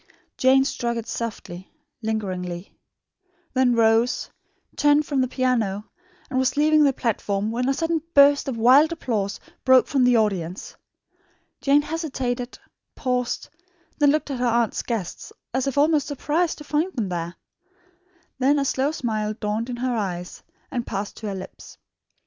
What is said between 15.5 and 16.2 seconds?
as if almost